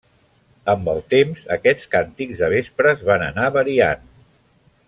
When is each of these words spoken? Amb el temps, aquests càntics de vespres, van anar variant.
Amb 0.71 0.89
el 0.93 1.01
temps, 1.15 1.43
aquests 1.57 1.87
càntics 1.93 2.41
de 2.45 2.51
vespres, 2.57 3.07
van 3.11 3.29
anar 3.31 3.55
variant. 3.61 4.07